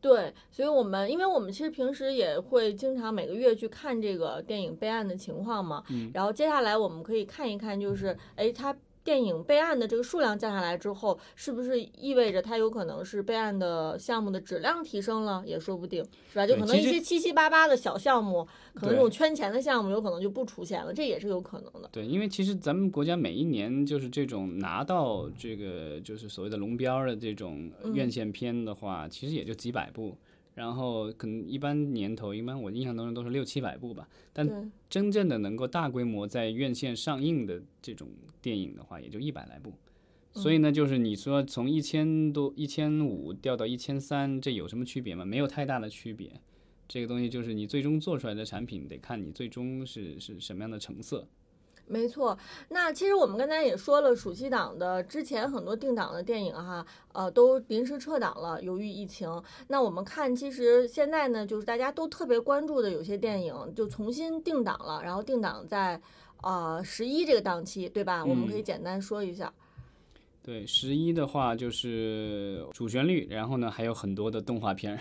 [0.00, 16.46] 对，所以我们因为我们其实平时也会经常每个月去看这个电影备案的情况嘛，然后接下来我们可以看一看，就是哎，它电影备案的这个数量降下来之后，是不是意味着它有可能是备案的项目的质量提升了，也说不定，是吧？
[16.46, 21.88] 就可能一些七七八八的小项目，可能这种圈钱的项目有可能就不出现了，这也是有可能的。
[21.92, 30.16] 对，因为其实咱们国家每一年就是这种拿到这个就是所谓的龙标的这种院线片的话，其实也就几百部，
[30.54, 34.08] 然后可能一般年头，一般我印象当中都是六七百部吧。
[34.32, 38.08] 但，真正的能够大规模在院线上映的这种
[38.40, 39.72] 电影的话，也就一百来部。
[40.32, 45.24] 所以呢，就是你说从一千多、一千五掉到一千三，这有什么区别吗？
[45.24, 46.40] 没有太大的区别。
[46.86, 51.26] 这个东西就是你最终做出来的产品，得看你最终是是什么样的成色。
[51.86, 52.36] 没错，
[52.68, 59.42] 那其实我们刚才也说了，暑期档的之前很多定档的电影哈，呃，都临时撤档了，由于疫情。
[59.68, 66.00] 那我们看，其实现在呢，就是大家都特别关注的有些电影就重新定档了，然后定档在
[66.42, 68.24] 呃十一这个档期，对吧？
[68.24, 69.52] 我们可以简单说一下。
[70.42, 74.98] 对，十一的话就是主旋律，然后呢还有很多的动画片。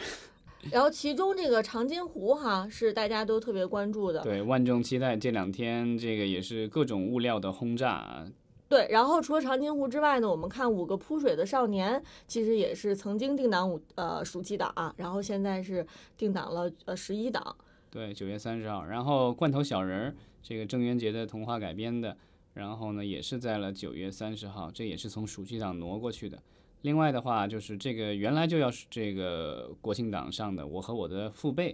[0.72, 5.16] 然后其中这个长津湖哈是大家都特别关注的，对，万众期待。
[5.16, 8.26] 这两天这个也是各种物料的轰炸。
[8.70, 15.86] 对，然后除了长津湖之外呢，我们看五个扑水的少年，其实也是曾经定档五呃暑期档啊，然后现在是
[16.18, 17.56] 定档了呃十一档。
[17.92, 18.84] 对，九月三十号。
[18.86, 22.18] 然后罐头小人儿这个郑渊洁的童话改编的，
[22.56, 26.42] 然后呢也是在了九月三十号，这也是从暑期档挪过去的。
[26.84, 31.74] 另外的话，就是这个原来就要是这个国庆档上的《我和我的父辈》，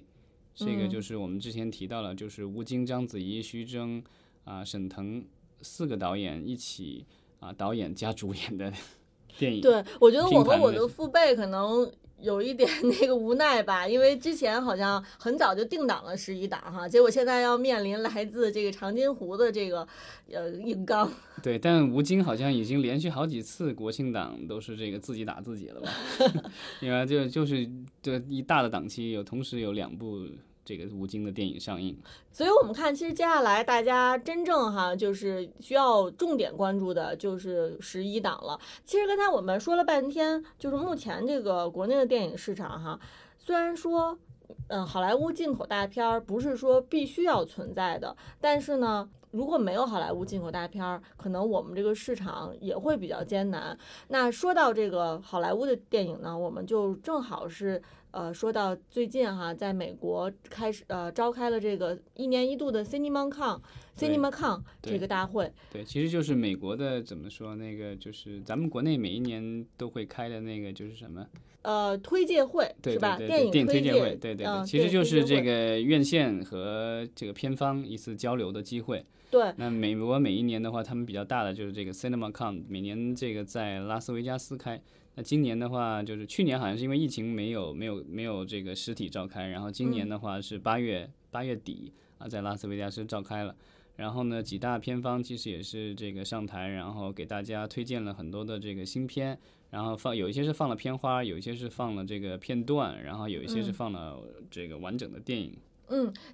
[0.56, 4.04] 这个就是我们之前提到了，就是吴京、章子怡、徐峥
[4.46, 5.24] 啊、沈腾
[5.62, 7.06] 四个导演一起
[7.40, 8.74] 啊导演加主演的
[9.38, 9.62] 电影。
[9.62, 11.92] 对，我觉得《我和我的父辈》可能。
[12.22, 19.88] 有一点 那个无奈吧，因为之前好像很早就定档了十一档哈，结果现在要面临来自这个长津湖的这个
[20.32, 21.12] 呃硬刚。
[21.42, 25.90] 对，但吴京好像已经连续好几次国庆档都是这个自己打自己了吧？
[26.82, 27.70] 因为就就是
[28.02, 30.28] 这一大的档期有同时有两部。
[30.70, 31.98] 这个吴京的电影上映，
[32.32, 38.60] 所以我们看，其实接下来大家真正哈就是需要重点关注的，就是十一档了。
[38.86, 43.00] 其实刚才我们说了半天，就是目前这个国内的电影市场哈，
[43.40, 44.16] 虽然说，
[44.68, 53.78] 嗯，好莱坞进口大片儿不是说必须要存在的，但是呢，如果没有好莱坞进口大片儿，可能我们这个市场也会比较艰难。
[54.08, 57.82] 那说到这个好莱坞的电影呢，我们就正好是。
[58.12, 65.54] 呃，说到最近哈，在美国开始呃召开了这个一年一度的 CinemaCon，CinemaCon 这个大会。
[65.72, 71.24] 对，其实就是美国的怎么说那个，就是咱们国内每一年都会开的那个，就是什么？
[71.62, 73.16] 呃，推介会是吧？
[73.16, 79.06] 电影推介会，对对对，其实就是这个院线和这个片方一次交流的机会。
[79.30, 79.54] 对。
[79.58, 84.82] 那美国每一年的话，他们比较大的就是这个 CinemaCon，每年这个在拉斯维加斯开。
[85.16, 93.56] 那今年的话，就是去年好像是因为疫情没有没有没有这个实体召开，然后今年的话是八月八月底啊，在拉斯维加斯召开了。
[93.98, 99.38] 然后呢，几大片方其实也是这个上台，然后给大家推荐了很多的这个新片，
[99.72, 104.18] 然后放有一些是放了片花，有一些是放了这个片段，然后有一些是放了
[104.50, 105.52] 这个完整的电影。
[105.52, 105.60] 嗯，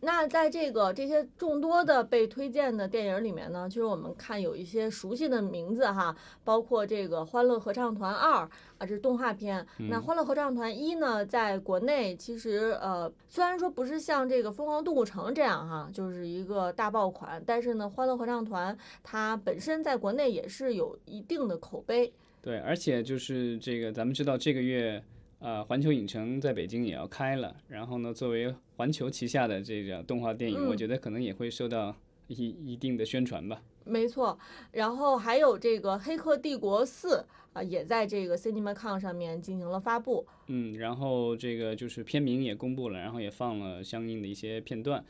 [0.02, 8.50] 那在这个这些众多的被推荐的电影里面呢，其实我们看有一些熟悉的名字哈，包括这个《欢乐合唱团二》啊，
[8.82, 9.66] 这是动画片。
[9.90, 22.12] 那《欢乐合唱团一》呢，在国内其实呃，虽然说不是像这个《疯狂动物城》这样哈，就是一个大爆款，但是呢，《欢乐合唱团》它本身在国内也是有一定的口碑。
[22.42, 25.02] 对，而且就是这个，咱们知道这个月。
[25.40, 31.96] 呃，环球影城在北京也要开了，然后呢，作为环球旗下的这个动画电影，我觉得可能也会受到
[32.28, 33.62] 一一定的宣传吧。
[33.84, 34.40] 没错，
[34.72, 37.18] 然后还有这个《黑客帝国四》
[37.54, 40.26] 啊，也在这个 CinemaCon 上面进行了发布。
[40.48, 45.06] 嗯，然后这个就是片名也公布了，然后也放了相应的一些片段。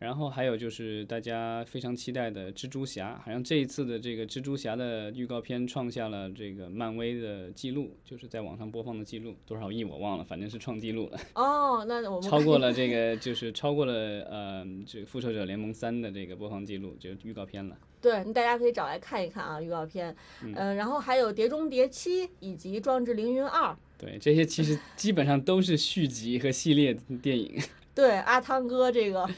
[0.00, 11.18] 然后还有就是大家非常期待的蜘蛛侠，好像这一次的这个蜘蛛侠的预告片创下了这个漫威的记录，就是在网上播放的记录，多少亿我忘了，反正是创纪录了。
[11.34, 17.76] 哦，那我们超过了这个，就是超过了呃，这个复仇者联盟三的这个播放记录，就预告片了。
[18.00, 20.16] 对，大家可以找来看一看啊，预告片。
[20.42, 23.76] 嗯，然后还有碟中谍七以及壮志凌云二。
[23.98, 27.60] 对，这些其实基本上都是续集和系列电影。
[27.94, 29.28] 对，阿汤哥这个。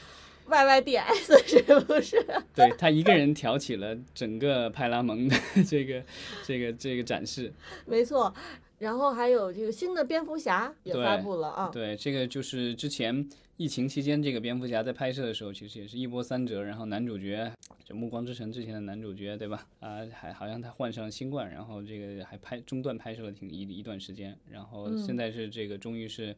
[0.47, 2.23] Y Y D S 是不是？
[2.53, 5.35] 对他一个人挑起了整个派拉蒙的
[5.67, 6.03] 这个
[6.43, 7.51] 这个这个展示。
[7.85, 8.33] 没错，
[8.79, 11.69] 然后还有这个新的蝙蝠侠也发布了啊。
[11.71, 13.27] 对，这个就是之前
[13.57, 16.63] 疫情期间，这个蝙蝠侠在拍摄的时候，其实也是一波三折。
[16.63, 17.51] 然后男主角
[17.85, 19.65] 就《暮光之城》之前的男主角，对吧？
[19.79, 24.37] 啊，还好像他患上了新冠，然后这个还拍中断拍摄了挺一一段时间。
[24.49, 26.35] 然后现在是这个终于是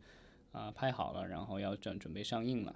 [0.52, 2.76] 啊拍好了，然后要准准备上映了。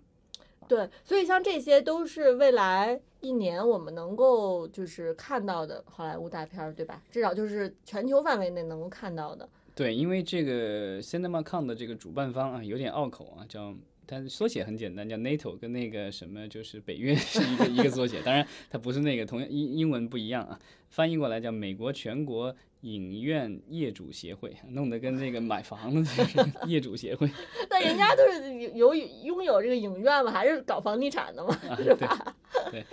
[0.68, 7.02] 对，所以像这些都是未来一年我们能够就是看到的好莱坞大片儿，对吧？
[7.10, 9.48] 至少就是全球范围内能够看到的。
[9.74, 13.74] 对，因为这个 CinemaCon 的这个主办方啊，有点拗口啊，叫
[14.10, 22.56] 它缩写很简单，叫 NATO，跟那个什么就是北约 是一个一个缩写，当然它不是那个，同样英英文不一样啊，翻译过来叫美国全国。
[22.84, 26.26] 影院业主协会弄得跟那个 买房子
[26.66, 27.30] 业主协会，
[27.70, 32.34] 那人家都是有拥有这个影院嘛，还是搞房地产的嘛，是吧？
[32.72, 32.86] 对，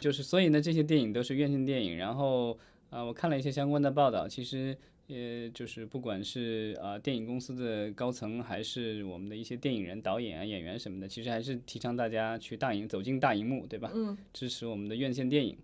[0.00, 1.98] 就是所以呢，这些电影都是院线电影。
[1.98, 4.74] 然后啊、我看了一些相关的报道，其实
[5.08, 13.90] 呃，就是不管是啊、电影公司的高层，还是我们的一些电影人、导演啊、演员什么的，其实还是提倡大家去大荧走进大荧幕，对吧？
[13.94, 14.16] 嗯。
[14.32, 15.56] 支持我们的院线电影。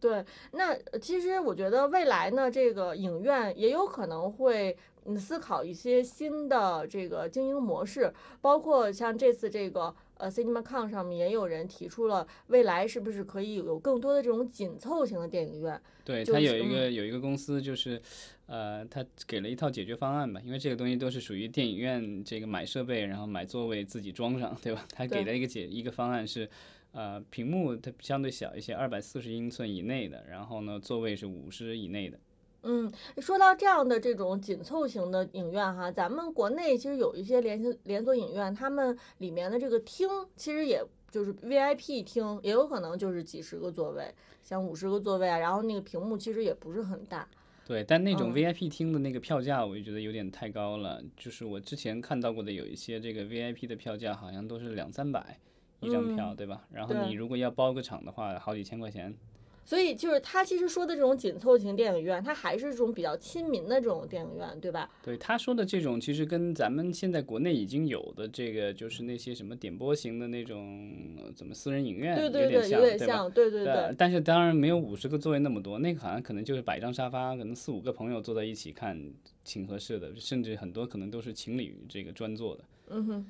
[0.00, 15.80] 对，那呃其实我觉得未来呢，这个影院也有可能会嗯思考一些新的这个经营模式，包括像这次这个呃 CinemaCon 上面也有人提出了，未来是不是可以有更多的这种紧凑型的电影院？
[16.04, 18.00] 对，就是它有一个有一个公司，就是，
[18.46, 24.84] 呃，他给了一套解决方案吧，因为这个东西都是属于电影院这个买设备，然后买座位自己装上，对吧？
[24.92, 26.48] 他给对了一个解一个方案是，
[26.92, 32.18] 呃，屏幕它相对小一些，二百四十英寸以内的，然后呢，座位是五十以内的。
[32.62, 47.26] 嗯，说到这样的这种紧凑型的影院哈，咱们国内其实有一些连锁连锁影院，他们里面的这个厅其实也就是 VIP 厅，也有可能就是几十个座位，像五十个座位啊，然后那个屏幕其实也不是很大。
[47.64, 51.02] 对，但那种嗯 VIP 厅的那个票价，我就觉得有点太高了。
[51.16, 55.38] 就是我之前看到过的有一些这个 VIP 的票价，好像都是两三百
[55.80, 56.66] 一张票，嗯对吧？
[56.72, 59.14] 然后你如果要包个场的话，好几千块钱。
[59.68, 64.90] 所以就是他其实说的这种紧凑型电影院，它还是这种比较亲民的这种电影院，对吧？
[65.04, 73.14] 对他说的这种，其实跟咱们现在国内已经有的这个，就是那些什么点播型的那种，呃怎么私人影院对对对，有点像，点对吧？
[73.14, 73.94] 像，对对对对。
[73.98, 78.98] 但是当然没有五十个座位那么多，那个好像可能就是摆一张沙发，可能四五个朋友坐在一起看
[79.44, 82.64] 挺合适的，甚至很多可能都是情侣这个专座的。
[82.88, 83.26] 嗯哼，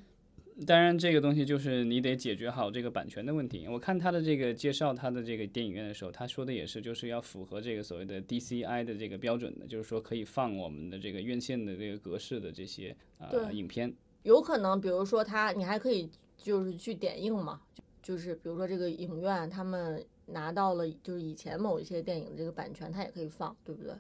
[0.67, 3.69] 当然，这个东西就是你得解决好这个版权的问题。
[3.69, 13.95] 我看他的这个介绍他的这个电影院的时候，他说的也是，就是要符合这个所谓的 DCI 的这个标准的，就是说可以放我们的这个院线的这个格式的这些呃影片。
[14.25, 17.61] 有可能，比如说他，你还可以就是去点映嘛，
[18.03, 23.93] 就就是比如说这个影院他们拿到了就是以前某一些电影的这个版权，他也可以放，对不对？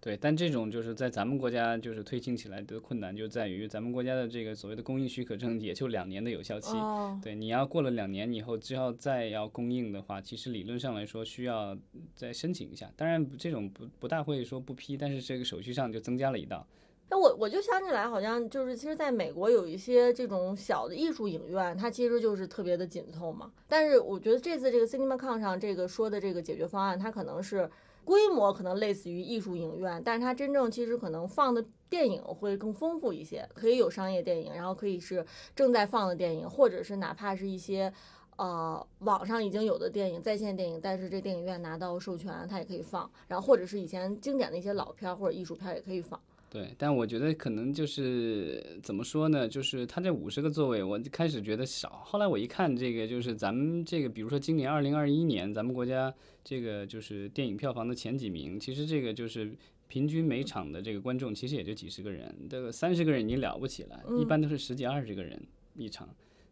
[0.00, 6.76] 对，但这种就是在咱们国家就是推进起来的困难就在于咱们国家的这个所谓的供应许可证也就两年的有效期。
[6.76, 11.76] 哦，对，你要过了两年以后，之后再要供应的话，其实理论上来说需要
[12.14, 12.88] 再申请一下。
[12.96, 16.64] 当然，这种不不大会说不批，但是这个手续上就增加了一道。
[17.10, 23.50] 那我我就想起来，好像就是其实在美国有一些这种小的艺术影院，它其实就是特别的紧凑嘛。
[23.66, 27.68] 但是我觉得这次这个 CinemaCon 上这个说的这个解决方案，它可能是
[28.04, 35.24] 规模可能类似于艺术影院，但是它真正其实可能放的电影会更丰富一些，可以有商业电影，然后可以是
[35.54, 37.92] 正在放的电影，或者是哪怕是一些。
[38.36, 43.10] 呃，网上已经有的电影，在线电影，但是这电影院拿到授权，它也可以放。
[43.26, 46.20] 然后或者是以前经典的一些老片儿或者艺术片儿也可以放。
[46.50, 49.46] 对，但我觉得可能就是怎么说呢？
[49.46, 59.52] 就是他这五十个座位，我开始觉得少，后来我一看这个，就是咱们这个，比如说今年二零二一年，咱们国家这个就是电影票房的前几名，其实这个就是
[59.88, 65.38] 平均每场的这个观众其实也就几十个人，这个三十个人已经了不起了，一般都是十几二十个人
[65.74, 66.08] 一场。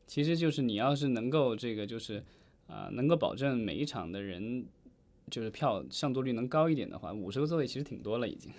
[0.06, 2.22] 其实就是你要是能够这个就是
[2.66, 4.66] 啊、能够保证每一场的人
[5.30, 8.52] 就是票上座率能高一点的话，五十个座位其实挺多了已经。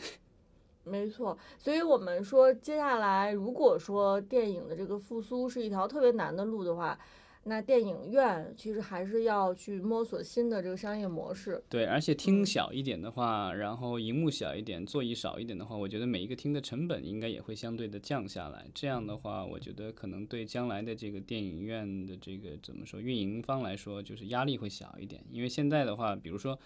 [0.88, 6.98] 没错，所以我们说，接下来如果说电影的这个复苏是一条特别难的路的话，
[7.44, 11.64] 那电影院其实还是要去摸索新的这个商业模式。
[11.70, 18.68] 对，而且厅小一点的话，然后荧幕小一点，座椅少一点的话，我觉得每一个厅的成本应该也会相对的降下来。
[18.74, 25.24] 这样的话，我觉得可能对将来的这个电影院的这个怎么说，运营方来说，就是压力会小一点。
[25.32, 26.60] 因为现在的话，比如说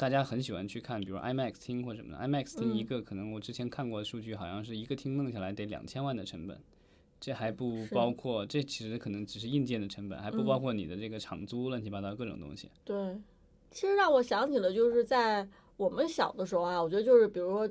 [0.00, 6.58] 大家很喜欢去看，比如 IMAX 厅或什么的，IMAX 厅一个可能我之前看过的数据，好像是一个厅弄下来得两千万的成本。
[7.20, 12.70] 这还不包括，这其实可能只是硬件的成本，还不包括你的这个场租、乱七八糟各种东西。
[12.82, 13.14] 对，
[13.70, 15.46] 其实让我想起了，就是在
[15.76, 17.70] 我们小的时候啊，我觉得就是比如说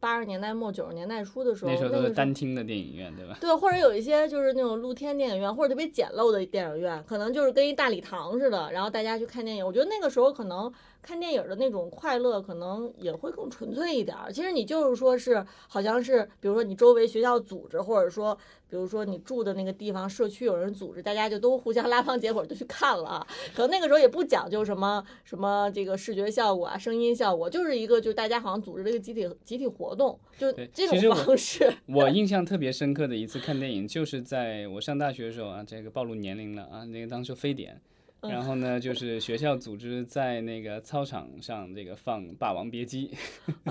[0.00, 3.36] 八十年代末九十年代初的时候，那时候都是那个单厅的电影院，对吧？
[3.40, 9.66] 对，或者有一些就是那种露天电影院，或者特别简陋的电影院，可能就是跟一大礼堂似的，然后大家去看电影。
[9.66, 10.72] 我觉得那个时候可能
[11.02, 14.32] 看电影的那种快乐，可能也会更纯粹一点儿。
[14.32, 18.36] 其实你就是说是，好像是比如说你周围学校组织，或者说
[18.70, 23.26] 比如说你住的那个地方社区有人组织，大家就都互相拉帮结伙就去看了啊。
[23.54, 31.72] 可能那个时候也不讲究什么什么这个视觉效果啊、声音效果，就是一个就是大家好像组织了一个集体集体活动，就这种方式。
[31.86, 37.80] 我印象特别深刻的一次看电影，就是在我上大学的时候啊，这个暴露年龄了啊，那个当时非典，
[38.20, 43.10] 然后呢，就是学校组织在那个操场上这个放《霸王别姬》，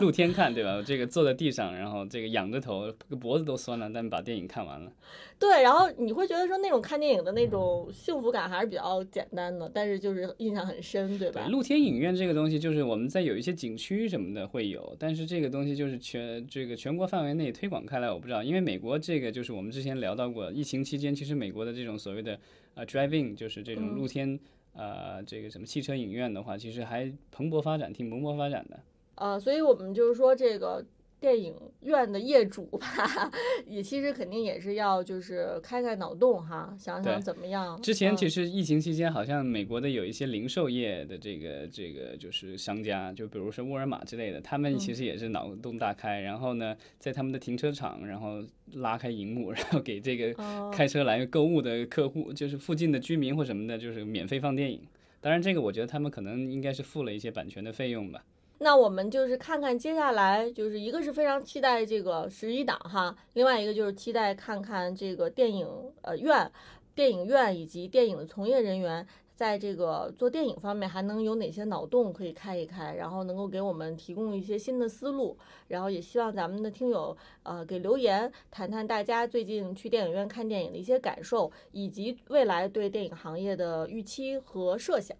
[0.00, 0.80] 露天看，对吧？
[0.86, 4.92] 这个坐在地上，然后这个仰着头，脖子都酸了，但把电影看完了。
[5.38, 11.48] 对，然后你会觉得说那种看电影的那种幸福感还是比较简单的，但是就是印象很深，对吧？
[11.48, 22.38] 露天影院这个东西，就是我们在有一些景区什么的会有，但是这个东西就是全这个全国范围内推广开来，我不知道，因为美国这个就是我们之前聊到过，疫情期间其实美国的这种所谓的
[22.74, 24.38] 呃 drive-in，就是这种露天
[24.74, 28.80] 呃这个什么汽车影院的话，其实还蓬勃发展，挺蓬勃发展的。
[29.16, 30.84] 呃，所以我们就是说这个。
[31.22, 33.30] 电影院的业主吧，
[33.68, 37.80] 也其实肯定也是要就是开开脑洞哈，想想怎么样。
[37.80, 46.20] 之前其实疫情期间，好像美国的有一些零售业的这个这个就是商家，就比如说沃尔玛之类的，他们其实也是脑洞大开。
[46.22, 48.42] 然后呢，在他们的停车场，然后
[48.72, 50.34] 拉开荧幕， 然后给这个
[50.72, 54.80] 开车来购物的客户，就是附近的居民或什么的，就是免费放电影。
[55.20, 58.24] 当然，这个我觉得他们可能应该是付了一些版权的费用吧。
[58.62, 65.66] 那我们就是看看接下来，就是一个是非常期待这个十一档哈，另外一个就是期待看看这个电影
[66.02, 66.48] 呃院、
[66.94, 69.04] 电影院以及电影的从业人员
[69.34, 75.36] 在这个做电影方面还能有哪些脑洞可以开一开，然后能够给我们提供一些新的思路，
[75.66, 85.16] 然后也希望咱们的听友呃给留言谈谈大家最近去电影院看电影的一些感受，以及未来对电影行业的预期和设想。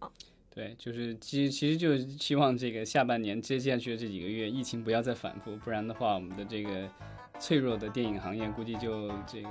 [0.54, 6.88] 对，就是其其实就是希望这个下半年接下去的这几个月，疫情不要再反复，不然的话，我们的这个
[7.38, 9.48] 脆弱的电影行业估计就这个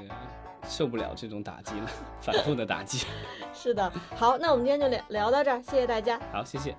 [0.68, 1.90] 受不了这种打击了，
[2.22, 3.08] 反复的打击。
[3.52, 6.20] 是的，好，那我们今天就聊聊到这儿，谢谢大家。
[6.32, 6.76] 好，谢谢。